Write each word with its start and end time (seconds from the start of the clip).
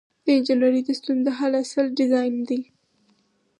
د 0.23 0.27
انجنیری 0.37 0.81
د 0.85 0.89
ستونزو 0.99 1.25
د 1.25 1.29
حل 1.37 1.53
اصل 1.63 1.85
ډیزاین 1.99 2.35
دی. 2.49 2.61